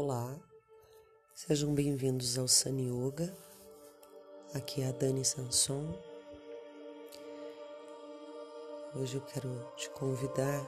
[0.00, 0.32] Olá,
[1.34, 3.36] sejam bem-vindos ao Sun Yoga.
[4.54, 5.92] Aqui é a Dani Sanson.
[8.94, 10.64] Hoje eu quero te convidar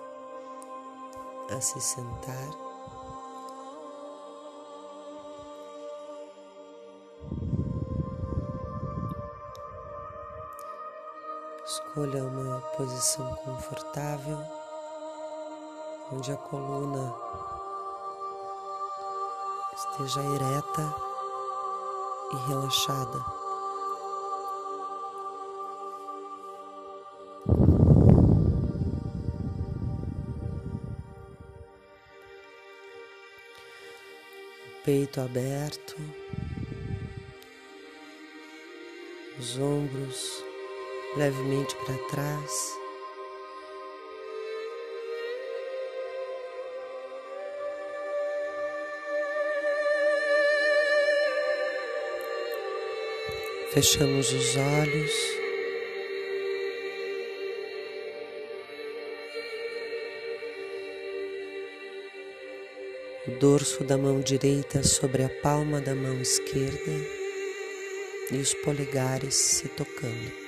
[1.48, 2.50] a se sentar.
[11.64, 14.38] Escolha uma posição confortável,
[16.12, 17.14] onde a coluna
[19.80, 20.94] esteja ereta
[22.32, 23.18] e relaxada.
[34.66, 35.96] O peito aberto,
[39.38, 40.44] os ombros
[41.16, 42.79] levemente para trás.
[53.72, 55.12] Fechamos os olhos.
[63.28, 66.90] O dorso da mão direita sobre a palma da mão esquerda
[68.32, 70.39] e os polegares se tocando.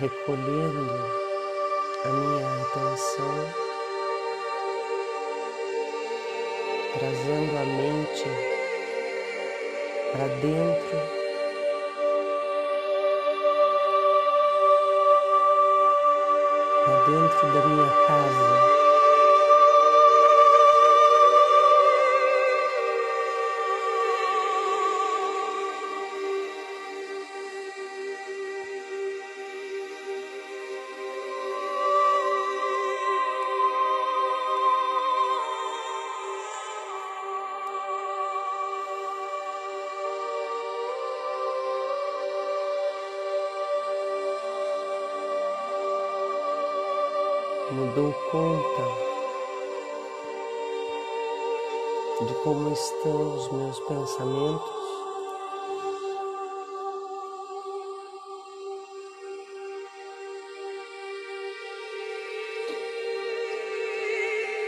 [0.00, 0.94] Recolhendo
[2.04, 3.54] a minha atenção,
[6.96, 8.28] trazendo a mente
[10.12, 11.18] para dentro.
[16.84, 18.87] Para dentro da minha casa.
[54.08, 54.78] Pensamentos.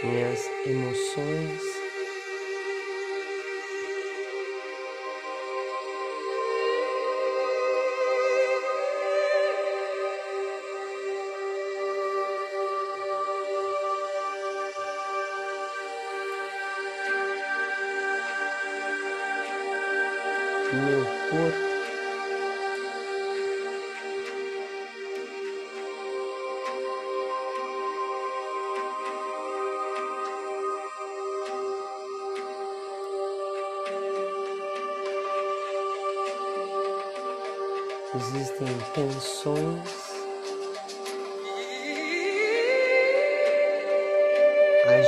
[0.02, 1.79] Minhas emoções.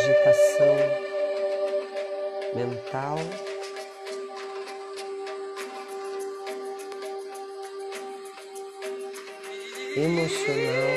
[0.03, 0.77] Agitação
[2.55, 3.19] mental.
[9.95, 10.92] emocional.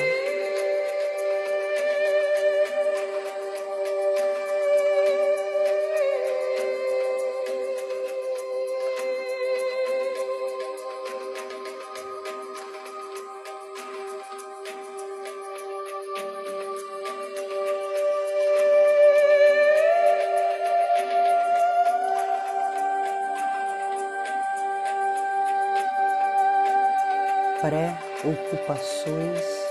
[28.66, 29.66] Pré-ocupações.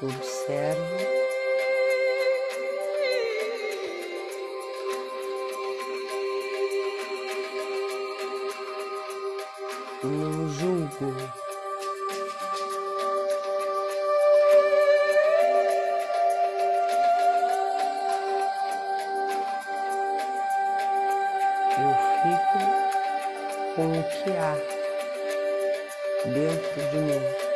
[0.00, 1.18] Observe
[10.04, 11.47] não julgo.
[23.78, 24.56] Com o que há
[26.24, 27.47] dentro de mim.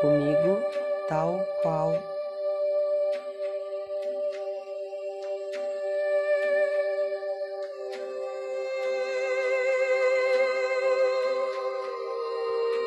[0.00, 0.62] Comigo
[1.08, 1.92] tal qual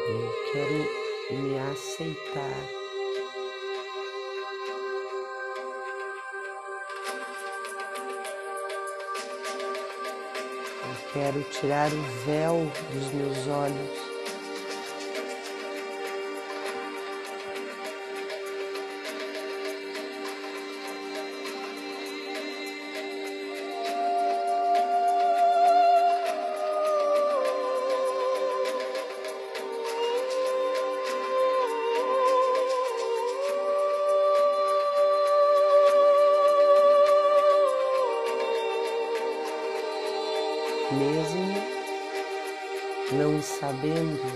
[0.10, 2.84] eu quero me aceitar.
[11.14, 14.03] Quero tirar o véu dos meus olhos.
[43.72, 44.33] Não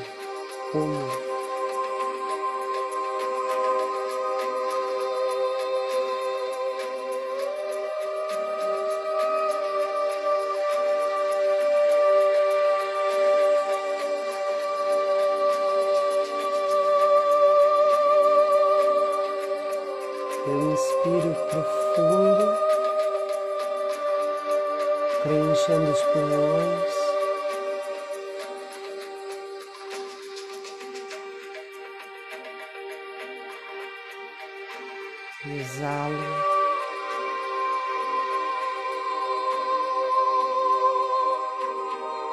[35.55, 36.17] Exalo.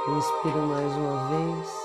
[0.09, 1.84] Inspiro mais uma vez.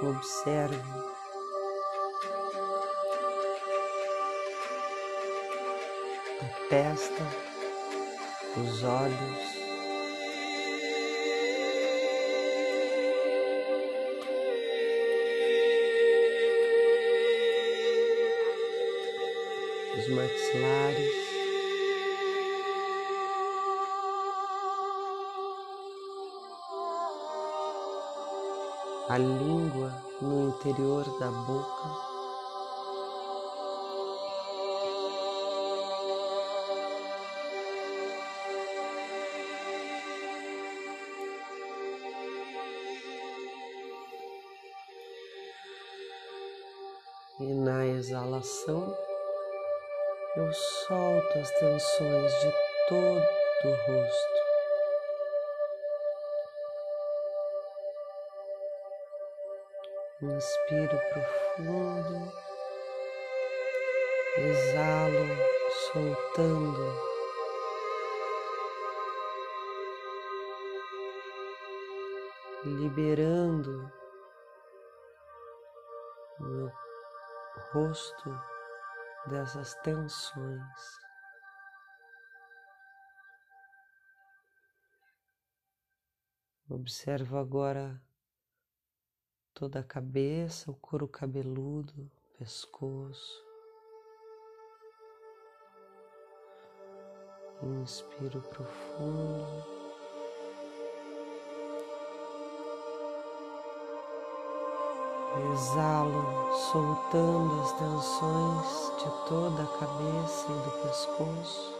[0.00, 0.76] Observe
[6.40, 7.24] a testa,
[8.56, 9.58] os olhos.
[19.98, 21.27] os maxilares.
[29.10, 29.90] A língua
[30.20, 32.08] no interior da boca.
[47.40, 48.94] E na exalação,
[50.36, 52.52] eu solto as tensões de
[52.90, 53.22] todo
[53.64, 54.47] o rosto.
[60.20, 62.32] Inspiro profundo,
[64.36, 65.26] exalo,
[65.92, 67.08] soltando.
[72.64, 73.92] Liberando
[76.40, 76.72] meu
[77.70, 78.28] rosto
[79.28, 80.98] dessas tensões.
[86.68, 88.07] Observo agora
[89.58, 93.44] toda a cabeça, o couro cabeludo, pescoço.
[97.82, 99.66] Inspiro profundo.
[105.52, 111.77] Exalo, soltando as tensões de toda a cabeça e do pescoço.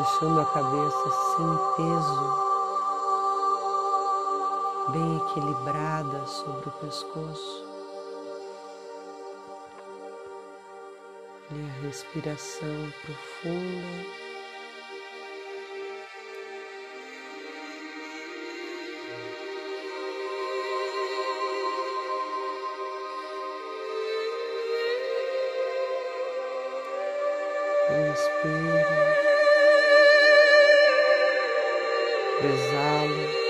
[0.00, 2.22] Deixando a cabeça sem peso,
[4.92, 7.68] bem equilibrada sobre o pescoço.
[11.50, 14.30] e a respiração profunda.
[28.10, 29.29] Inspire.
[32.42, 33.49] Exalo.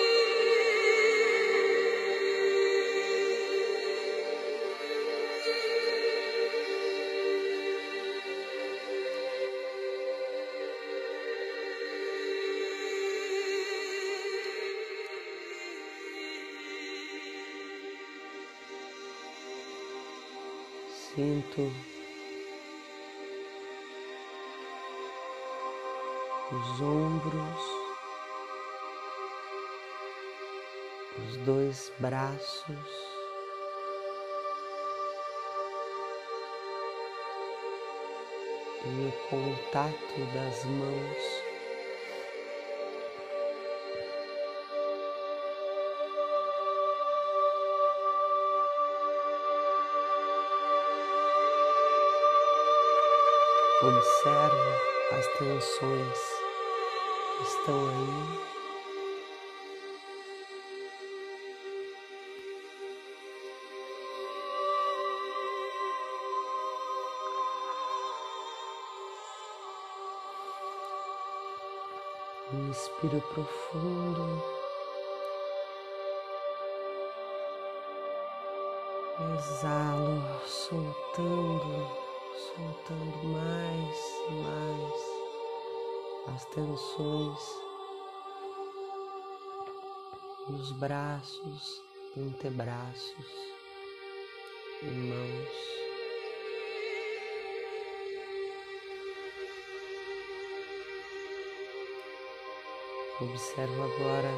[32.21, 32.77] Braços,
[38.85, 41.51] e o contato das mãos.
[53.83, 56.19] Observe as tensões
[57.39, 58.50] que estão aí.
[73.03, 74.43] Inspiro profundo.
[79.39, 82.01] Exalo, soltando
[82.57, 84.93] soltando mais e mais
[86.35, 87.39] as tensões
[90.49, 91.83] nos braços,
[92.19, 93.27] antebraços
[94.83, 95.40] e mãos.
[103.21, 104.31] Observo agora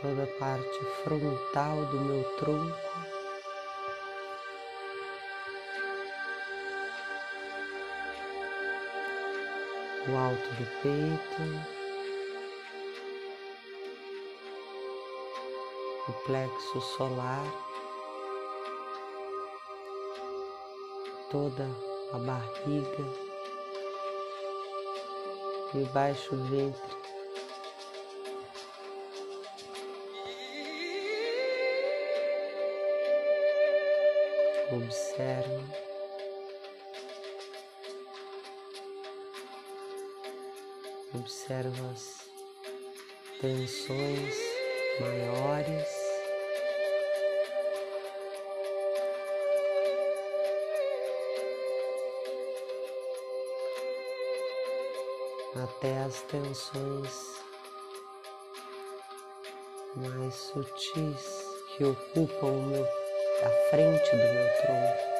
[0.00, 2.88] toda a parte frontal do meu tronco.
[10.08, 11.42] o alto do peito,
[16.08, 17.44] o plexo solar,
[21.30, 21.68] toda
[22.14, 23.27] a barriga
[25.74, 26.98] e baixo ventre.
[34.70, 35.88] Observe
[41.14, 42.28] Observa as
[43.40, 44.34] tensões
[45.00, 45.97] maiores.
[55.64, 57.42] Até as tensões
[59.96, 61.44] mais sutis
[61.76, 65.18] que ocupam meu, a frente do meu tronco.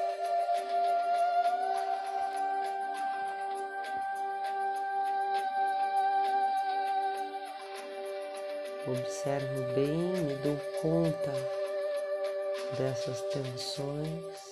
[8.86, 11.32] Observo bem, me dou conta
[12.76, 14.47] dessas tensões.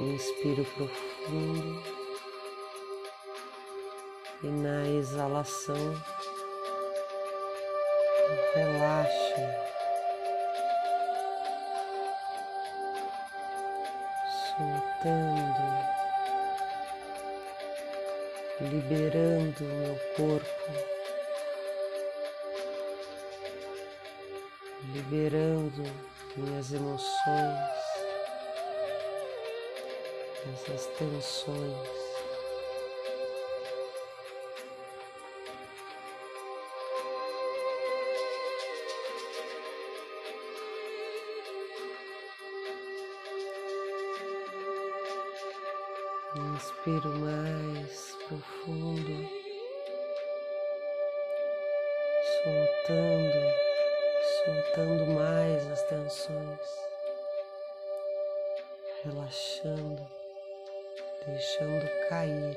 [0.00, 1.82] Inspiro profundo.
[4.42, 5.76] E na exalação
[8.54, 9.68] relaxa.
[14.58, 15.62] soltando,
[18.60, 20.72] liberando o meu corpo,
[24.92, 25.82] liberando
[26.36, 27.77] minhas emoções,
[30.52, 32.08] essas tensões.
[46.54, 49.28] Inspiro mais profundo,
[52.42, 53.40] soltando,
[54.44, 56.78] soltando mais as tensões,
[59.04, 60.17] relaxando,
[61.26, 62.56] deixando cair.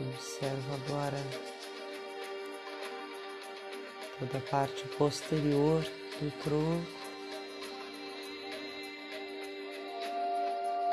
[0.00, 1.16] Observa agora
[4.18, 5.82] toda a parte posterior
[6.20, 7.03] do tronco,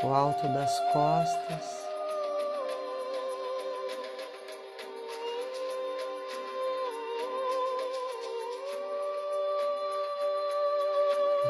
[0.03, 1.81] o alto das costas.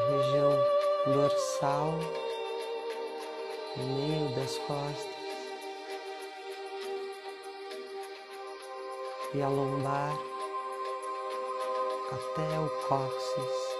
[0.08, 0.52] região
[1.06, 1.94] dorsal,
[3.76, 5.22] meio das costas
[9.34, 10.14] e a lombar
[12.10, 13.71] até o cóccix.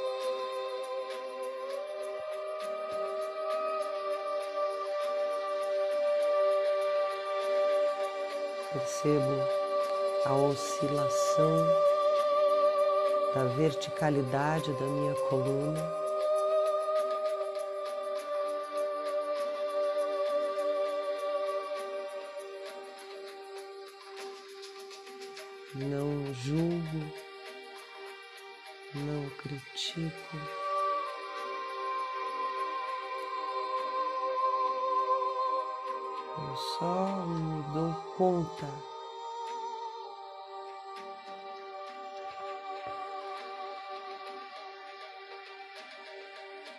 [8.73, 9.37] Percebo
[10.25, 11.67] a oscilação
[13.35, 16.03] da verticalidade da minha coluna.
[25.75, 27.13] Não julgo,
[28.95, 30.62] não critico.
[36.49, 38.67] Eu só me dou conta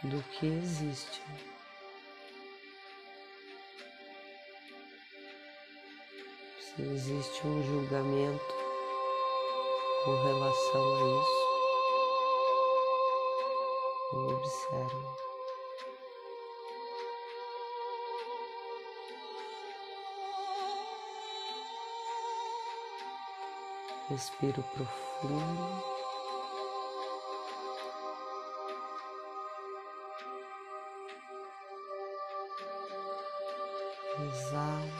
[0.03, 1.23] do que existe.
[6.59, 8.53] Se existe um julgamento
[10.03, 11.43] com relação a isso,
[14.13, 15.22] eu observo.
[24.09, 25.83] Respiro profundo.
[34.27, 34.91] Exalo.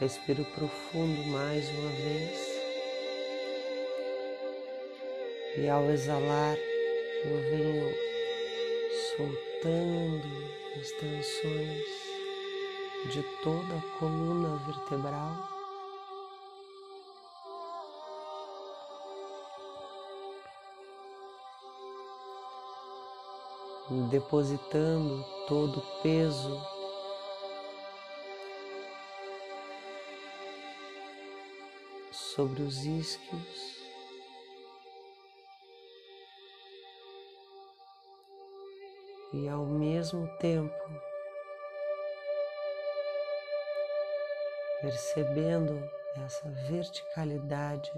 [0.00, 2.60] Respiro profundo mais uma vez.
[5.58, 6.56] E ao exalar,
[7.26, 7.94] eu venho
[9.16, 10.50] soltando
[10.80, 11.99] as tensões
[13.08, 15.48] de toda a coluna vertebral.
[24.10, 26.60] Depositando todo o peso
[32.12, 33.80] sobre os isquios.
[39.32, 41.09] E ao mesmo tempo
[44.80, 45.88] percebendo
[46.24, 47.92] essa verticalidade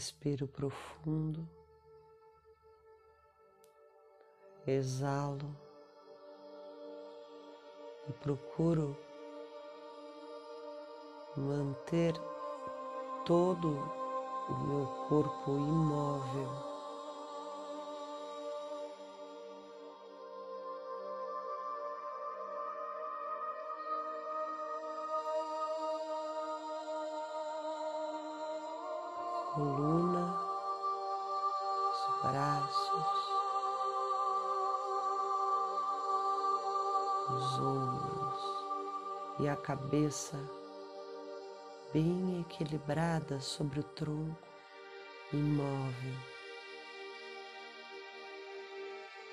[0.00, 1.46] Respiro profundo,
[4.66, 5.54] exalo
[8.08, 8.96] e procuro
[11.36, 12.14] manter
[13.26, 13.68] todo
[14.48, 16.69] o meu corpo imóvel.
[39.90, 40.38] Cabeça
[41.92, 44.38] bem equilibrada sobre o tronco,
[45.32, 46.14] imóvel.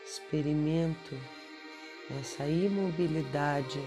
[0.03, 1.15] Experimento
[2.19, 3.79] essa imobilidade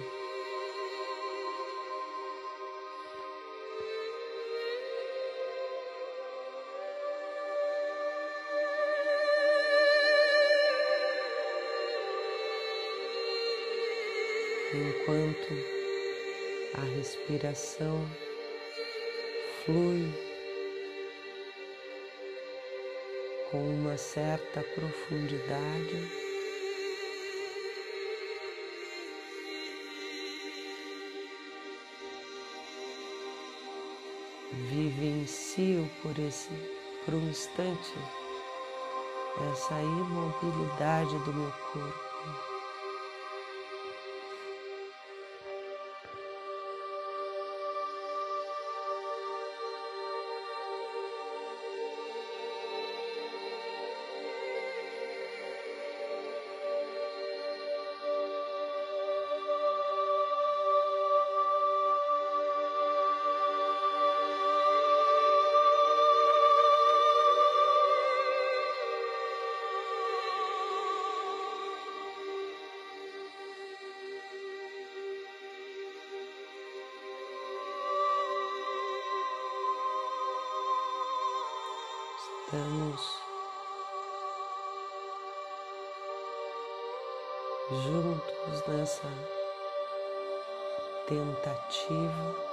[14.73, 15.80] enquanto
[16.75, 18.07] a respiração
[19.65, 20.13] flui
[23.51, 26.21] com uma certa profundidade.
[34.69, 36.51] Vivencio por esse
[37.05, 37.95] por um instante
[39.53, 42.50] essa imobilidade do meu corpo.
[88.91, 89.09] Nessa
[91.07, 92.51] tentativa.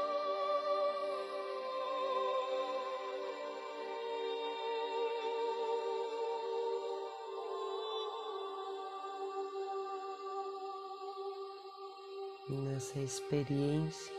[12.50, 14.13] Nessa experiência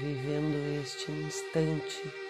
[0.00, 2.25] vivendo este instante.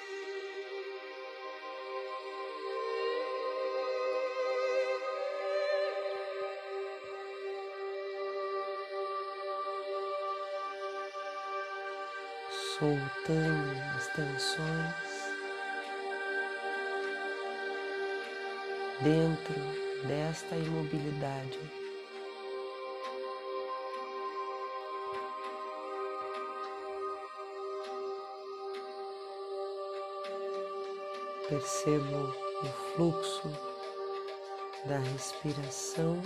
[12.79, 15.27] Soltando as tensões
[19.01, 19.55] dentro
[20.07, 21.59] desta imobilidade.
[31.49, 33.49] Percebo o fluxo
[34.85, 36.21] da respiração.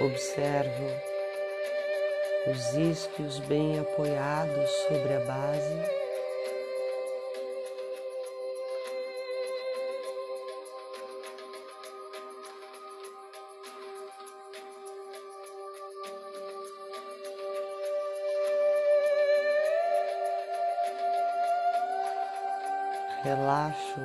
[0.00, 0.90] Observo
[2.50, 6.06] os isquios bem apoiados sobre a base.
[23.26, 24.00] relaxo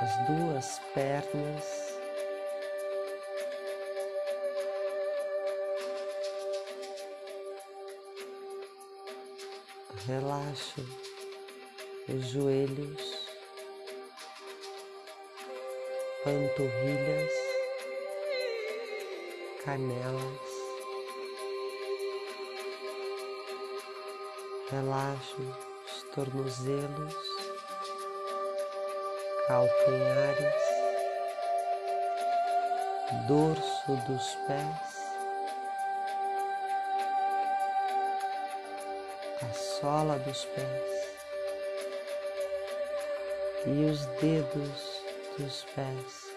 [0.00, 1.83] as duas pernas.
[10.06, 10.82] Relaxo
[12.08, 13.02] os joelhos,
[16.22, 17.32] panturrilhas,
[19.64, 20.50] canelas.
[24.70, 25.74] Relaxo.
[26.14, 27.16] Tornozelos,
[29.48, 30.54] calcanhares,
[33.26, 35.03] dorso dos pés,
[39.44, 41.04] a sola dos pés
[43.66, 45.02] e os dedos
[45.38, 46.33] dos pés.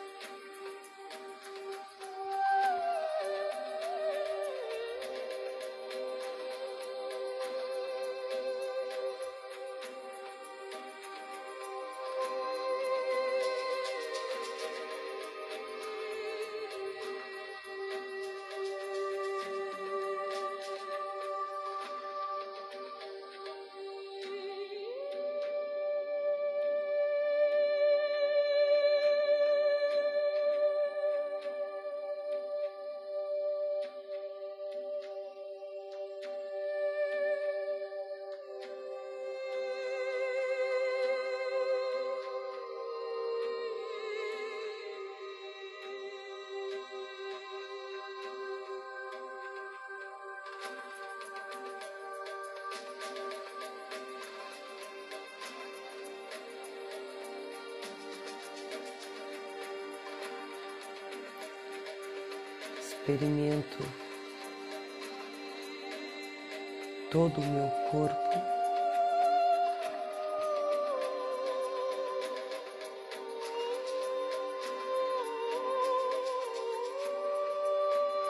[63.08, 63.78] Experimento
[67.10, 68.18] todo o meu corpo.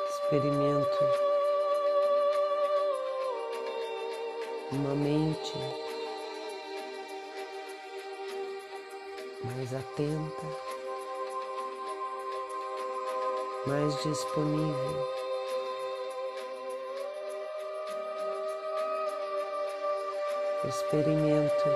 [0.10, 0.98] Experimento
[4.72, 5.58] uma mente
[9.44, 10.77] mais atenta.
[13.68, 15.08] Mais disponível.
[20.66, 21.70] Experimento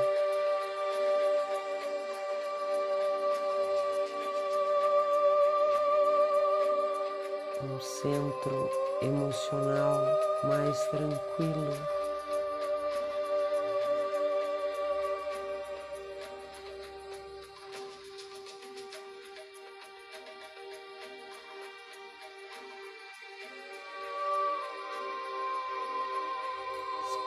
[7.63, 8.69] um centro
[9.01, 10.01] emocional
[10.43, 12.00] mais tranquilo.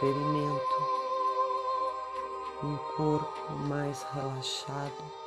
[0.04, 1.04] Experimento
[2.62, 5.24] um corpo mais relaxado.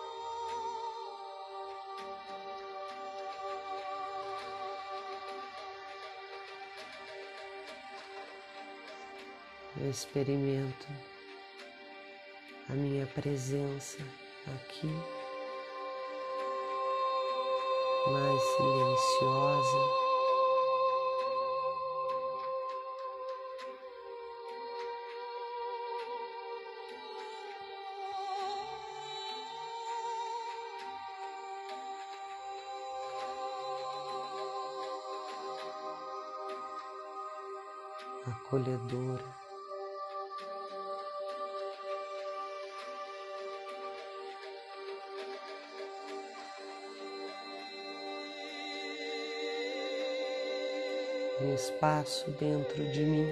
[9.80, 10.88] eu experimento
[12.68, 14.00] a minha presença
[14.48, 14.88] aqui,
[18.08, 20.07] mais silenciosa.
[38.48, 39.38] Acolhedora.
[51.40, 53.28] um espaço dentro de mim.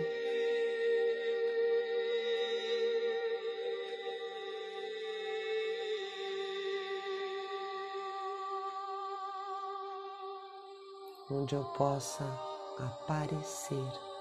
[11.31, 12.23] Onde eu possa
[12.77, 14.14] aparecer.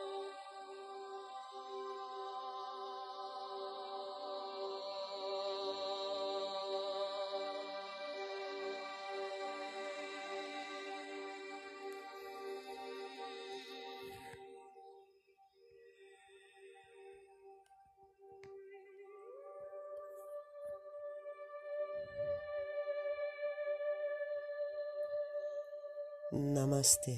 [26.85, 27.17] Namastê.